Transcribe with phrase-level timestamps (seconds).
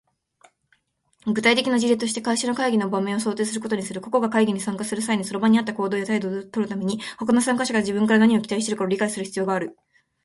[1.27, 4.01] 具体的な事例として、会社の会議の場面を想定することにする。
[4.01, 9.77] 個々が会議に参加する際に、その場に合った行動や態度をとるために、他の参加者が自分から何を期待しているかを理解する必要がある。